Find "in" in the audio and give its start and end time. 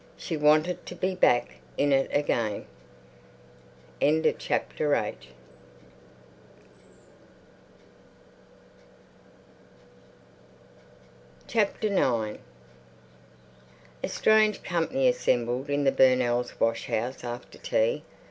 1.77-1.93, 15.69-15.83